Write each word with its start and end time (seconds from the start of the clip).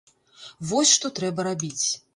Вось 0.71 0.95
што 0.97 1.13
трэба 1.21 1.49
рабіць. 1.51 1.87